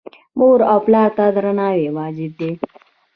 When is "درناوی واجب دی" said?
1.35-2.51